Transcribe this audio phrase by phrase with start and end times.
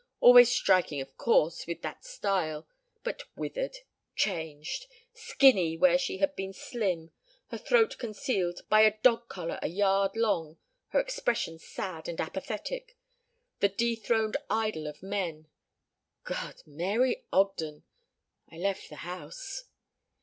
[0.19, 2.67] Always striking of course with that style,
[3.03, 3.77] but withered,
[4.15, 7.11] changed, skinny where she had been slim,
[7.51, 12.97] her throat concealed by a dog collar a yard long her expression sad and apathetic
[13.59, 15.51] the dethroned idol of men.
[16.23, 16.63] God!
[16.65, 17.83] Mary Ogden!
[18.51, 19.65] I left the house."